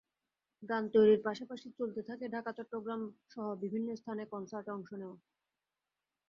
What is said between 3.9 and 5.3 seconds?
স্থানে কনসার্টে অংশ নেওয়া।